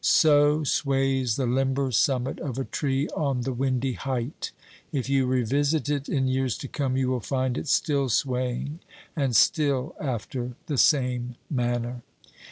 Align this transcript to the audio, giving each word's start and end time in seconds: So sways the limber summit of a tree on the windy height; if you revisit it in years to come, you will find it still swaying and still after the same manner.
So 0.03 0.63
sways 0.63 1.35
the 1.35 1.45
limber 1.45 1.91
summit 1.91 2.39
of 2.39 2.57
a 2.57 2.65
tree 2.65 3.07
on 3.09 3.41
the 3.41 3.53
windy 3.53 3.93
height; 3.93 4.51
if 4.91 5.07
you 5.11 5.27
revisit 5.27 5.89
it 5.89 6.09
in 6.09 6.27
years 6.27 6.57
to 6.57 6.67
come, 6.67 6.97
you 6.97 7.07
will 7.11 7.19
find 7.19 7.55
it 7.55 7.67
still 7.67 8.09
swaying 8.09 8.79
and 9.15 9.35
still 9.35 9.95
after 9.99 10.55
the 10.65 10.79
same 10.79 11.35
manner. 11.51 12.01